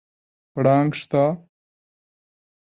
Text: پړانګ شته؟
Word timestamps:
پړانګ 0.53 0.91
شته؟ 0.99 1.23